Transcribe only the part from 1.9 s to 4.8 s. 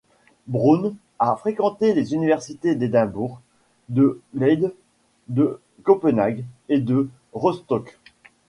les universités d'Édimbourg, de Leyde,